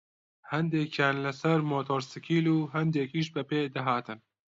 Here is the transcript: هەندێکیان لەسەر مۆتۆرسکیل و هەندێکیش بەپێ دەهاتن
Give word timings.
هەندێکیان 0.51 1.15
لەسەر 1.25 1.59
مۆتۆرسکیل 1.69 2.45
و 2.55 2.57
هەندێکیش 2.75 3.27
بەپێ 3.35 3.61
دەهاتن 3.75 4.19